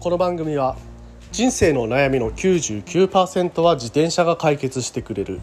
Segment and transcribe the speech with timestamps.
[0.00, 0.76] この番組は
[1.32, 5.40] 人生の悩みの99%は自転車が解決してくれる。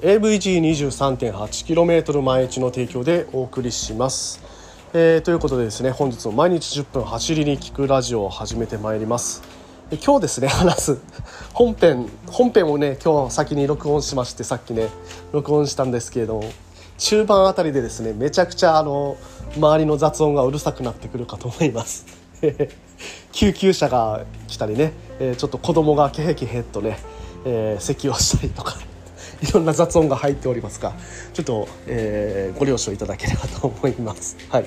[0.00, 4.42] AVG23.8km 毎日の提供でお送りします、
[4.94, 9.42] えーということでですね本日も毎日10分走りに聞くラジオを始めてまいります。
[10.02, 10.98] 今日ですね 話す。
[11.52, 14.88] 本編本編をね今日先に録音しましてさっきね
[15.32, 16.44] 録音したんですけれども
[16.96, 19.18] 中盤あたりでですねめちゃくちゃあの
[19.54, 22.25] 周りの雑音がうるさくなってくるかと思います。
[23.32, 26.98] 救急車が来たりね、えーちょっと子供がケヘケヘっとね、
[27.44, 28.76] えー咳をしたりとか
[29.42, 30.94] いろんな雑音が入っておりますが
[31.34, 34.36] ちょっと、えーご了承いただければと思います。
[34.48, 34.66] はい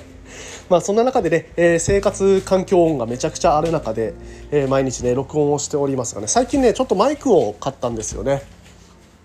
[0.69, 4.13] まあ、そんな中でね、えー生活環境音がめちゃくちゃある中で、
[4.51, 8.43] えー毎日ね録音をしておりますがね最近ねちょっとマイクを買ったんですよね。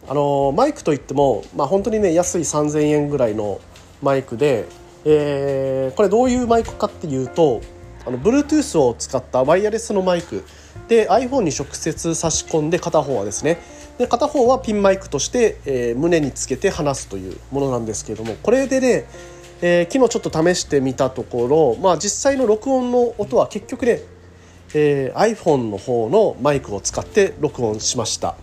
[0.06, 3.58] あのマイクといっても、まあ、本当にね安い3000円ぐらいの
[4.02, 4.66] マイクで、
[5.04, 7.60] えーこれどういうマイクかっていうと
[8.06, 10.44] あの Bluetooth を使ったワイヤレスのマイク。
[10.88, 13.58] で iPhone に直接差し込んで片方はですね。
[13.98, 18.36] で片方はピンマイクとして、えー胸につけて話すというものなんですけれども。
[18.42, 19.06] これでね、
[19.62, 24.00] えー昨日ちょっと試してみたところ、まあ、実際の録音の音は結局ね、
[24.74, 28.34] えー iPhone の方のマイクを使って録音しました。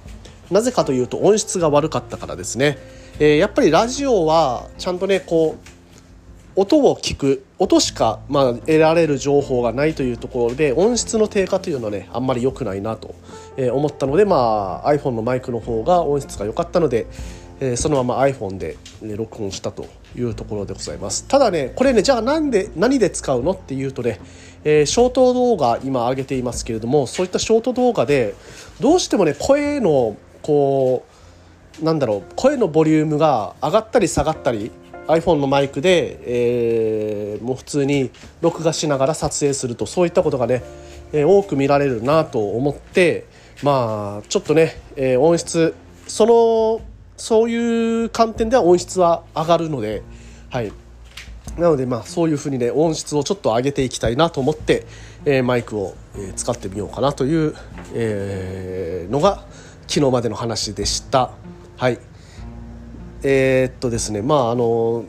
[0.50, 2.78] なぜかというと音質が悪かったからですね、
[3.20, 5.71] えーやっぱりラジオはちゃんとねこう
[6.56, 13.16] 音を聞く音しか、まあ、得られる情報がないというところで音質の低下というのはねあんまり良くないなと、
[13.58, 17.08] えー思ったので、まあ、iPhone のマイクの方が音質が良かったので、
[17.60, 21.28] えーそのまま iPhone で、ね録音したというところでございます。
[21.28, 24.20] ただねこれねじゃあなんで何で使うのっていうとね、
[24.64, 28.36] えーショート動画今上げていますけれどもそういったショート動画で
[28.80, 34.72] どうしてもね声のこうなんだろう声のボリュームが上がったり下がったり
[35.12, 40.64] iPhone のマイクで、えーもう普通に録画しながら撮影するとそういったことがね、
[41.12, 43.26] えー多く見られるなと思って
[43.64, 45.74] まあちょっとね、えー音質
[46.08, 46.86] その
[47.18, 50.02] そういう観点では音質は上がるので
[50.50, 50.72] はい
[51.58, 54.86] なのでまあそういうふうにね音質をちょっと上げていきたいなと思って、
[55.26, 57.56] えーマイクを、え使ってみようかなという、
[57.94, 59.46] えのが
[59.88, 61.32] 昨日までの話でした。
[61.78, 62.00] はい
[63.24, 65.06] えーっとですねまああの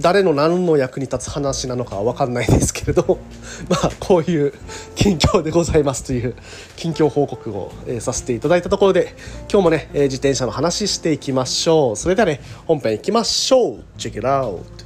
[0.00, 3.18] 誰の何の役に立つ話なのかは分かんないですけれど
[3.68, 4.52] まあこういう
[4.94, 6.34] 近況でございますという
[6.76, 9.14] 近況報告を、えーさせていただいたところで
[9.50, 11.96] 今日もね、えー自転車の話していきましょう。
[11.96, 13.84] それではね本編いきましょう。
[13.98, 14.83] Check it out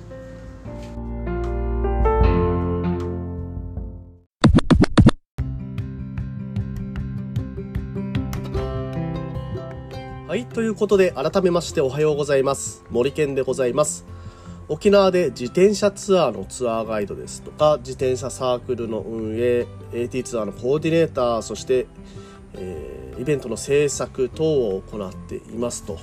[10.59, 12.85] ということで改めましておはようございます。
[12.91, 14.05] 森健でございます。
[14.67, 21.87] 沖縄で自転車ツアーのツアーガイドですとか自転車サークルの運営 AT ツアーのコーディネーターそして、
[22.55, 25.97] えーイベントの制作等を行っていますと、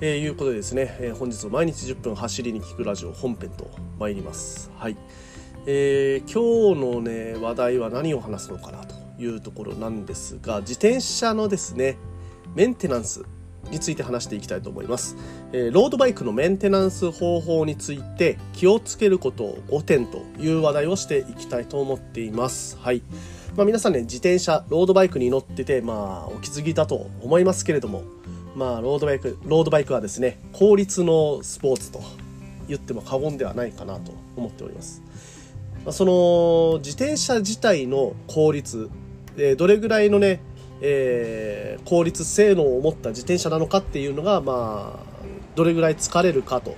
[0.00, 3.70] えーいうことでですね、えー本日も毎日10分走りに聞くラジオ本編と
[4.00, 4.72] 参ります。
[4.76, 4.96] はい、
[5.66, 11.96] えー今日のね話題は何を話すのかなというところなんですが自転車のですね
[12.56, 13.24] メンテナンス
[13.70, 15.16] について話していきたいと思います、
[15.52, 22.76] えーロードバイクのメンテナンス方法について気をつけることを5点という話題をしていきたいと思っています。
[22.78, 23.02] はい。
[23.56, 28.04] まあ、皆さんね自転車ロードバイクに乗っててまあお気づきだと思いますけれども
[28.54, 32.00] まあロードバイクロードバイクはですね効率のスポーツと
[32.68, 35.02] 言っても過言ではないかなと思っております。
[35.90, 38.90] その自転車自体の効率、
[39.36, 40.40] えーどれぐらいのね、
[40.80, 45.06] えー効率性能を持った自転車なのかっていうのがまあ
[45.56, 46.76] どれぐらい疲れるかと。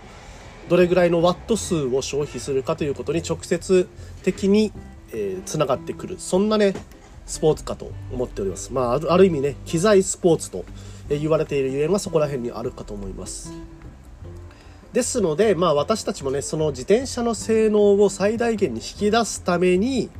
[0.69, 3.89] どれぐらいのワット数を消費するかということに直接
[4.23, 4.73] 的に
[5.13, 6.17] えーつながってくる。
[6.19, 6.75] そんなね
[7.27, 8.73] スポーツかと思っております。
[8.73, 10.65] まああるある意味ね機材スポーツと
[11.11, 13.53] え言われているゆえんはそこら辺にあるかと思います。
[14.93, 20.11] ですのでまあ私たちもねその自転車の性能を最大限に引き出すために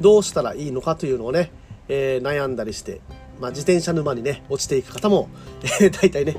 [0.00, 1.50] どうしたらいいのかというのをね、
[1.88, 3.00] えー悩んだりして、
[3.40, 5.28] まあ、自転車沼にね落ちていく方も、
[5.80, 6.36] え大体ね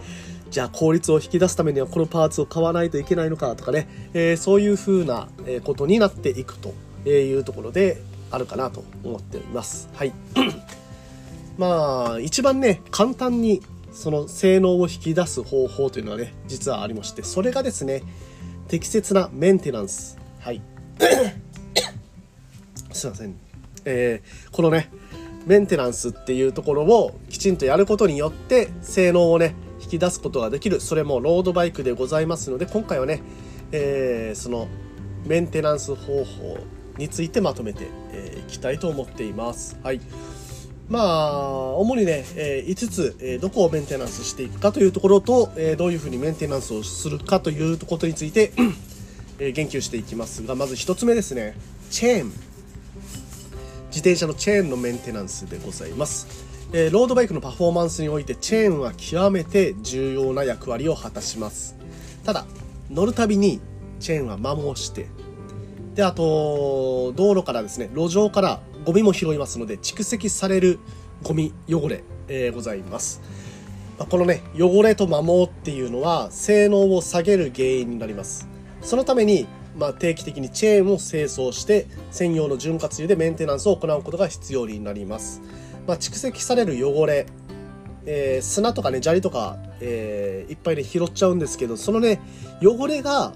[0.50, 5.30] じゃあ効率を引き出すためにはこのパーツを買わないといけないのかとかね、えーそういう風な
[5.63, 6.74] ことになっていくと
[7.09, 8.01] いうところで
[8.31, 9.89] あるかなと思っております。
[9.94, 10.13] はい。
[11.57, 13.62] まあ、一番ね、簡単に
[13.94, 18.04] その性能を引き出す方法というのはね、実はありまして、それがですね、
[18.68, 20.18] 適切なメンテナンス。
[20.39, 20.62] はい。
[22.92, 23.36] すいません。
[23.86, 24.89] えーこのね、
[25.45, 30.79] メンテナンスっていうところをきちんとやることによって性能をね引き出すことができる。
[30.79, 33.21] それもロードバイクでございますので今回はね、
[33.71, 34.67] えーその
[35.25, 36.57] メンテナンス方法
[36.97, 39.77] についてまとめてい、えーきたいと思っています。
[39.83, 40.01] はい。
[40.89, 48.51] まあ主にね、え5つ、えーどこをメンテナンスしていくかというところと、えどういうふうにメンテナンスをするかということについて
[49.39, 51.55] え言及していきますがまず1つ目ですね。
[51.89, 52.50] チェーン。
[53.91, 56.45] 自転車のチェーンのメンテナンスでございます。
[56.71, 61.75] えロードバイクのパフォーマンスにおいてチェーンは極めて重要な役割を果たします。
[62.23, 62.45] ただ
[62.89, 63.59] 乗るたびに
[63.99, 65.07] チェーンは摩耗して
[65.93, 70.79] であと道路からですね路上からゴミも拾いますので蓄積される
[71.23, 73.21] ゴミ汚れ、えー、ございます。
[73.99, 78.47] まあこのね汚れと摩耗っていうのは性能を下げる原因になります。
[78.81, 79.45] そのために、
[79.77, 85.41] まあ、定期的にチェーンを清掃して専用の潤滑油でメンテナンスを行うことが必要になります、
[85.88, 87.25] まあ、蓄積される汚れ、
[88.06, 92.19] えー、砂とかね砂利とか、えー、いっぱいね拾っちゃうんですけどそのね
[92.62, 93.33] 汚れが、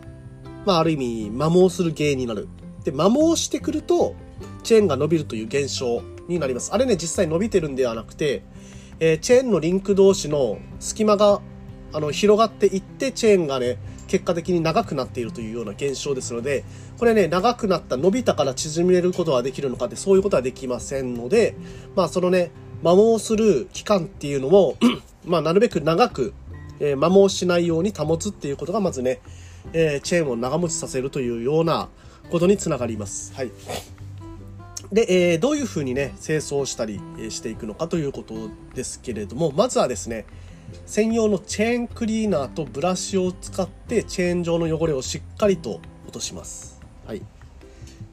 [0.66, 2.48] まあ、ある意味摩耗する原因になる。
[2.84, 4.16] で摩耗してくると
[4.62, 6.72] チェーンが伸びるという現象になります。
[6.74, 8.44] あれね実際伸びてるんではなくて、
[9.00, 11.42] えー、チェーンのリンク同士の隙間が
[11.94, 13.78] あの広がっていってチェーンがね
[14.16, 16.64] 結果的に長くなっているというような現象ですので
[16.98, 21.54] これね長くなった伸びたから縮めることはできるのかってそういうことはできませんので
[21.98, 22.52] まあそのね
[22.82, 24.78] 摩耗する期間っていうのを
[25.28, 26.34] まあなるべく長く、
[26.80, 29.20] えー、摩耗しないように保つっていうことがまずね、
[29.74, 31.90] えー、チェーンを長持ちさせるというような
[32.32, 33.34] ことにつながります。
[33.36, 33.52] はい
[34.94, 38.36] で、えー、どういうふうにね清掃したりしていくのかということ
[38.76, 40.26] ですけれどもまずはですね
[40.86, 46.80] 専用のチェーンクリーナーとブラシを使ってチェーン上の汚れをしっかりと落とします。
[47.06, 47.22] はい。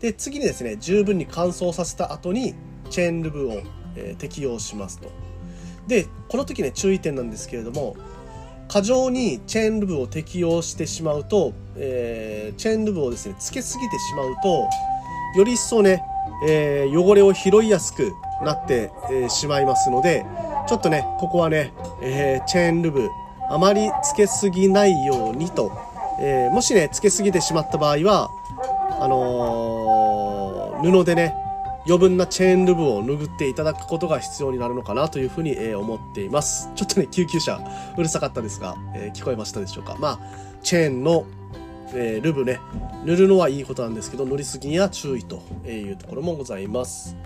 [0.00, 2.54] で、次にですね、十分に乾燥させた後に
[2.90, 3.62] チェーンルブを、
[3.96, 5.10] えー、適用しますと。
[5.86, 7.96] で、この時ね、注意点なんですけれども、
[8.68, 14.68] 過剰にチェーンルブを適用してしまうと、えー、チェーンルブをですね、つけすぎてしまうと、
[15.36, 16.02] より一層ね、
[16.46, 18.12] えー、汚れを拾いやすく
[18.42, 20.24] なって、えしまいますので、
[20.68, 21.72] ちょっとね、ここはね、
[22.02, 23.08] えー、チェーンルブ、
[23.50, 25.72] あまりつけすぎないようにと、
[26.20, 28.30] えー、もしね、つけすぎてしまった場合は、
[29.00, 31.34] あのー、布でね、
[31.84, 36.70] 余分なチェーンルブを拭っていただくことが必要になるのかなというふうに、えー、思っています。
[36.76, 37.60] ちょっとね、救急車
[37.96, 39.96] うるさかったですが、えー、聞こえましたでしょうか。
[39.98, 40.18] まあ、
[40.62, 41.24] チェーンの、
[41.94, 42.60] えー、ルブね、
[43.04, 47.16] 塗るのはいいことなんですけど、塗りすぎには注意というところもございます。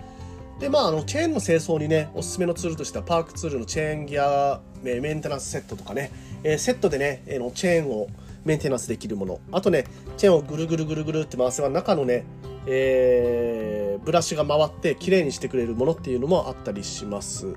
[0.59, 6.11] でまああのチェーンの清掃にねおすすめのツールとしてはパークツールのチェーンギアメンテナンスセットとかね、
[6.43, 8.07] えー、セットでね、えー、のチェーンを
[8.43, 9.39] メンテナンスできるもの。
[9.51, 9.85] あとね
[10.17, 12.23] チェーンをぐるぐるぐるぐるって回せば中のね、
[12.65, 17.55] えー、ブラシが回って綺麗にしてくれるものっていうのもあったりします。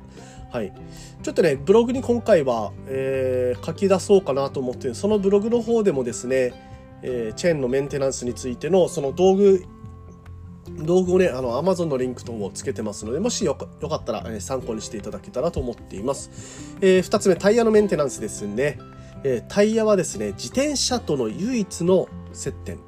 [0.50, 0.72] はい、
[1.22, 6.52] ちょっとねブログに今回は、えー、書き出そうかなと思ってそのブログの方でもですね、
[7.02, 9.64] えー、チェーンのメンテナンスについてのその道具
[10.82, 16.30] 道具をね、あの、Amazon のリンク等をつけてますので、もしよかったら、えー、参考にしていただけたらと思っています。
[16.80, 18.78] えー、2つ目、タイヤのメンテナンスですね。
[19.22, 22.78] えー、タイヤはですね、自転車との唯一の接点。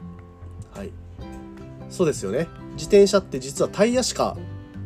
[0.74, 0.92] はい。
[1.90, 2.48] そうですよね。
[2.74, 4.36] 自転車って実はタイヤしか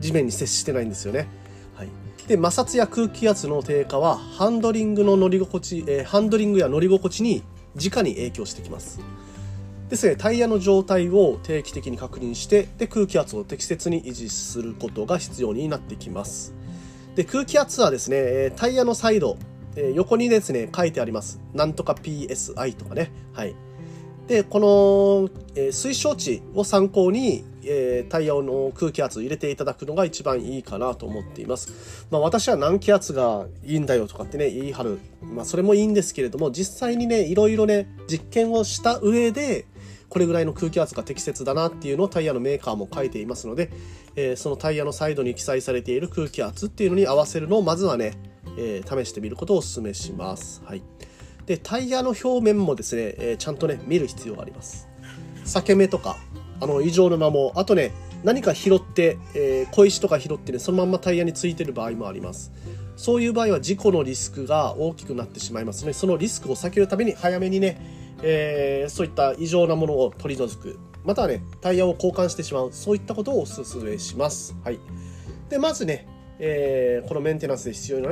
[0.00, 1.28] 地面に接してないんですよね。
[1.74, 1.88] はい。
[2.26, 7.42] で、摩擦や空気圧の低下は、ハンドリングの乗り心地、えー、ハンドリングや乗り心地に
[7.76, 9.00] 直に影響してきます。
[9.88, 16.54] ですね、タイヤの状態を定期的に確認してで空気圧を適切に維持することが必要になってきます。
[17.14, 19.38] で空気圧はですねタイヤのサイド
[19.94, 21.40] 横にですね書いてあります。
[21.54, 23.12] なんとか PSI とかね。
[23.32, 23.54] はい。
[24.26, 32.06] でこの、え推奨値を参考に、えタイヤの空気圧を入れていただくのが一番いいかなと思っています。
[32.10, 39.66] まあ、私は何気圧がいいんだよとかってね言い張る、まあ、それもいいんですけれども実際にねいろいろね実験をした上で
[40.08, 43.70] これぐらいの空気圧が適切だなっていうのをタイヤのメーカーも書いていますので、
[44.14, 48.12] えー、そのタイヤのサイドに記載されている空気圧っていうのに合わせるのをまずはね、
[48.58, 50.62] えー、試してみることをお勧めします。
[50.64, 50.82] はい。
[51.46, 54.88] で、タイヤの表面もですね、えー、ちゃんとね、見る必要があります。
[55.44, 56.16] 裂け目とか、
[56.60, 57.92] あの、異常の間も、あとね、
[58.26, 62.50] 何か拾って、えー、小石とか拾ってね、そのまんまタイヤについてる場合もあります。
[62.96, 65.82] そういう場合は事故のリスクが大きくなってしまいます。
[65.82, 67.80] ので、そのリスクを避けるために早めにね、
[68.22, 70.76] えー、そういった異常なものを取り除く。
[71.04, 72.72] またはねタイヤを交換してしまう。
[72.72, 74.80] そういったことをお勧めします、はい、
[75.48, 76.08] でまずね、
[76.40, 78.08] えー、このメンテナンスで必要に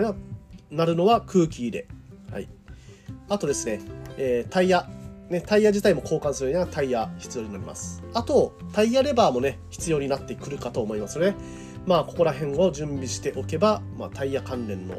[0.71, 1.89] なるのは空気入れ、
[2.31, 2.49] はい、
[3.29, 3.81] あとですね、
[4.17, 4.89] え、タイヤ。
[5.31, 8.03] ね、タイヤ自体も交換するにはタイヤ必要になります。
[8.13, 11.35] あと、タイヤレバーもね、必要になってくるかと思いますので、
[11.87, 14.97] まあ、ここら辺を準備しておけば、まあ、タイヤ関連の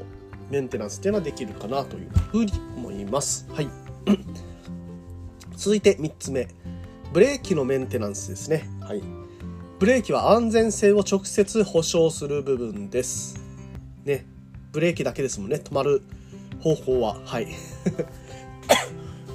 [0.50, 3.48] メンテナンスっていうのはできるかなというふうに思います。
[3.52, 3.70] はい。
[5.56, 6.48] 続いて3つ目。
[7.14, 9.02] ブレーキのメンテナンスですね、はい、
[9.80, 13.40] ブレーキは安全性を直接保証する部分です。
[14.04, 14.26] ね。
[14.74, 15.62] ブレーキだけですもんね。
[15.64, 16.02] 止まる
[16.60, 17.18] 方法は。
[17.24, 17.48] はい。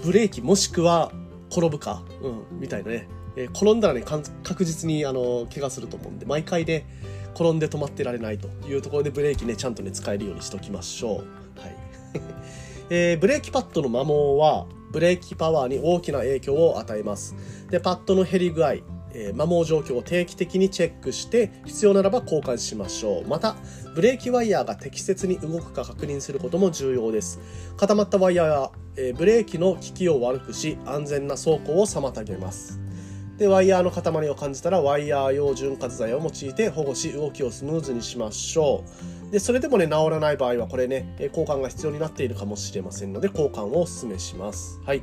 [0.04, 1.12] ブレーキもしくは
[1.50, 4.02] 転ぶか、うん、みたいなね、えー、転んだらね
[4.42, 6.86] 確実にあの怪我すると思うんで毎回ね
[7.34, 11.76] 転んで止まってられないというところでブレーキねちゃんとね使えるようにしときましょう、はい。
[12.90, 17.36] えー、ブレーキパッドの摩耗はブレーキパワーに大きな影響を与えます。
[17.70, 18.76] でパッドの減り具合
[19.12, 23.28] えー、摩耗状況を定期的にチェックして必要ならば交換しましょう。
[23.28, 23.56] また
[23.94, 27.40] ブレーキワイヤーが適切に動くか確認することも重要です。
[27.76, 28.72] 固まったワイヤーは、
[29.08, 32.80] え、ブレーキの効きを悪くし安全な走行を妨げます。
[33.38, 38.84] でワイヤーの塊を感じたらワイヤー用潤滑剤を用いて保護し動きをスムーズにしましょ
[39.28, 39.32] う。
[39.32, 44.78] でそれでもね治らない場合はこれね交換が必要になっているかもしれませんので交換をお勧めします。
[44.84, 45.02] はい。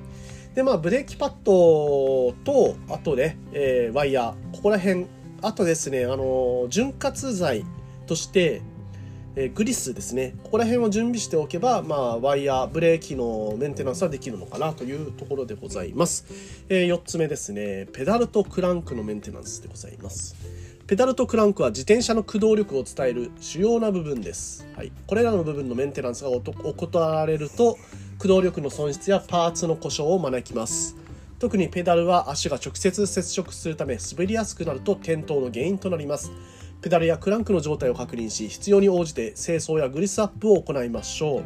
[0.57, 5.05] で、まあ、ブレーキパッドと、あとね、えー、ワイヤー、ここら辺、
[5.43, 7.63] あとですね、あの、潤滑剤
[8.07, 8.63] として、
[9.39, 10.33] え、グリスですね。
[10.43, 16.25] ここら辺を準備しておけば、まあ、ワイヤー、ブレーキのメンテナンスはできるのかなというところでございます。
[16.67, 20.35] え、4つ目ですね、ペダルとクランクのメンテナンスでございます。
[20.87, 24.65] ペダルとクランクは自転車の駆動力を伝える主要な部分です。
[24.75, 27.77] はい、これらの部分のメンテナンスが怠られると、
[28.17, 30.95] 駆動力の損失やパーツの故障を招きます
[31.37, 36.31] 特にペダルは足が直接接触するため滑りやすくなると転倒の原因となります
[36.81, 41.43] ペダルやクランクの状態を確認し必要に応じて清掃やグリスアップを行いましょう。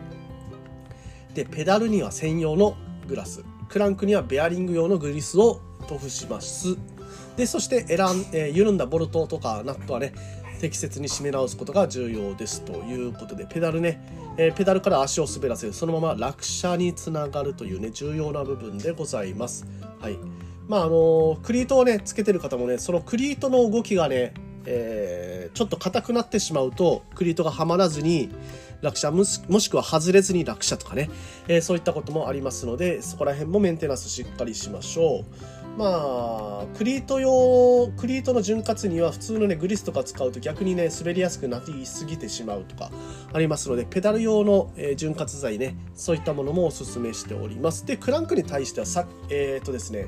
[1.33, 2.75] でペダルには専用の
[3.07, 3.43] グラス。
[3.69, 6.77] クランクにはベアリング用のグリスを塗布します。
[7.37, 7.99] でそして選ん、
[8.33, 10.13] えー、緩んだボルトとかナットはね
[10.59, 19.65] 適切に締め直すことが重要ですということでペダルね、えー、ペダルから足を滑らせるそのまま落車につながるというね重要な部分でございます。
[19.99, 20.17] はい。
[20.67, 24.33] まああのクリートをねつけてる方もねそのクリートの動きがね、
[24.65, 28.29] えー、ちょっと硬くなってしまうとクリートがはまらずに
[28.81, 31.09] 落車もしくは外れずに落車とかね、
[31.47, 42.91] えー、そういったこともありますのでそこら辺もメンテナンスしっかりしましょうまあ、クリート用、クリートの潤滑には普通のね、グリスとか使うと逆にね、滑りやすくなりすぎてしまうとか
[43.31, 47.85] ありますので、ペダル用の、えー、潤滑剤ね、そういったものもおすすめしております。
[47.85, 50.07] で、クランクに対してはさ、えっ、ー、とですね、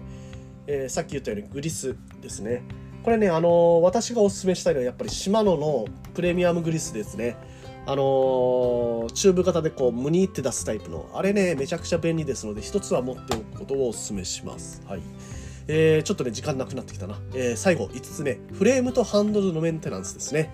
[0.68, 2.64] え、さっき言ったようにグリスですね。
[3.04, 7.36] これね、あの、私がおすすめしたいのはやっぱりシマノのプレミアムグリスですね。
[7.86, 14.82] あの、チューブ型でこう、ムニって出すタイプの、あれね、めちゃくちゃ便利ですので、一つは持っておくことをおすすめします。
[14.88, 15.02] はい。
[15.68, 17.20] えー、ちょっとね、時間なくなってきたな。
[17.34, 18.40] えー、最後、5つ目。
[18.54, 20.50] フレームとハンドルのメンテナンスですね。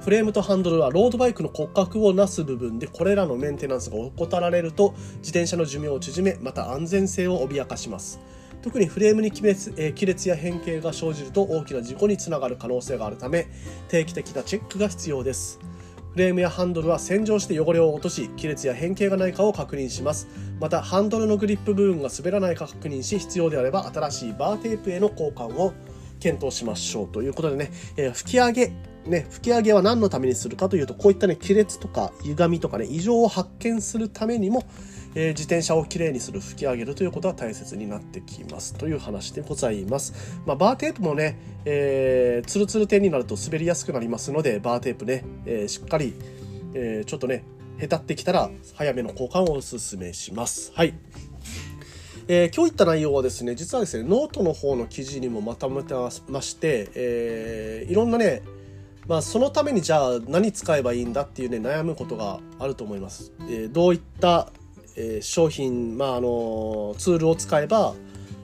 [0.00, 8.18] フレームとハンドルはロードバイクの骨格をなす部分でこれらのメンテナンスが怠られると自転車の寿命を縮めまた安全性を脅かします
[8.62, 13.46] 特にフレームに亀裂,、えー、亀裂や変形が生じると大きな事故につながる可能性があるため
[13.88, 15.58] 定期的なチェックが必要です。
[16.12, 20.26] フレームやハンドルは洗浄して汚れを落とし亀裂や変形がないかを確認します。
[20.58, 25.72] またハンドルのグリップ部分が滑らないか確認し必要であれば新しいバーテープへの交換を
[26.18, 28.72] 検討しましょうということでね、えー、吹き上げ
[29.06, 34.64] ね、吹き上げは何のためにするかというとこういったね亀裂とか歪みとかね異常を発見するためにも
[35.14, 46.14] えー、自転車をきれいにする拭き上げるということは大切になってきますという話でございます、まあ、バーテープもね、えー、ツルツル点になると滑りやすくなりますのでバーテープね、えー、しっかり、
[46.74, 47.44] えー、ちょっとね
[47.78, 50.70] へたってきたら早めの交換をお勧めします。
[50.74, 50.94] はい。
[52.28, 55.94] えー、今日言った内容はですね実はですねノートの方の記事にもまとめて
[56.28, 58.42] まして、えー、いろんなね
[59.08, 63.32] まあ、そのためにじゃあ何使えばいいんだっていうね悩むことがあると思います。
[63.48, 64.52] えー、どういった
[65.00, 67.94] え、商品、まあ、あのツールを使えば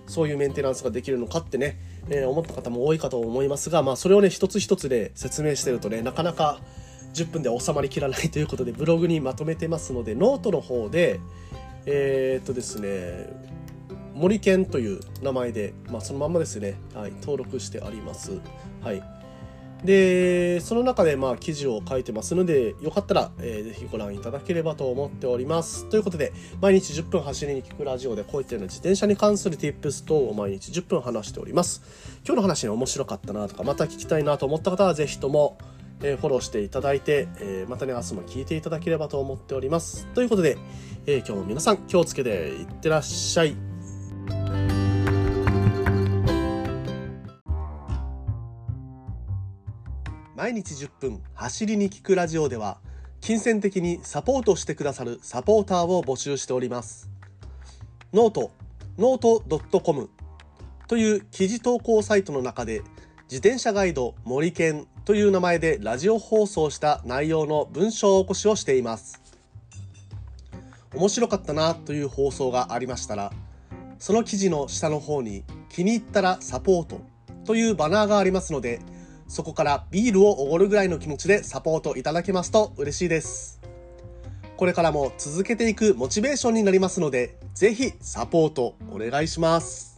[0.06, 6.60] そういうメンテナンスができるのかってね、え、思った方も多いかと思いますが、まあ、それをね一つ一つで説明してるとねなかなか
[7.14, 11.20] 10分で収まりきらない ということでブログにまとめてますのでノートの方で
[11.86, 13.28] えー、っとですね
[14.14, 18.40] 森健という名前で、まあ、そのまんまですね、はい、登録してあります。
[18.82, 19.15] はい
[19.84, 25.88] で、その中でまあ記事を書いてますので、よかったら、えー、ぜひご覧いただければと思っております。
[25.88, 31.82] ということで、毎日10分走りに聞くラジオでこういったような自転車に関する tips 等を毎日10分話しております。
[32.24, 35.58] 今日の話に面白かったなとか、また聞きたいなと思った方はぜひとも、
[36.02, 40.06] えー、フォローしていただいて、えー、またね、明日も聞いていただければと思っております。
[40.14, 40.56] ということで、
[41.06, 43.65] えー、今日も皆さん気をつけていってらっしゃい。
[50.46, 52.78] 毎日10分走りに聞くラジオでは
[53.20, 57.10] 金銭的にサポートしてくださるサポーターを募集しております
[58.12, 58.52] ノート
[58.96, 60.08] ノート .com
[60.86, 62.82] という記事投稿サイトの中で
[63.24, 69.20] 自転車ガイド森健という名前でラジオ放送した内容の文章起こしをしています。
[70.94, 73.32] 面白かったなという放送がありましたら、
[73.98, 77.00] その記事の下の方に気に入ったらサポート
[77.44, 78.80] というバナーがありますので、
[79.28, 83.60] そこからビールをおごるぐらいの気持ちでサポートいただけますと嬉しいです。
[84.56, 89.95] これからも続けていくモチベーションになりますので、ぜひサポートお願いします。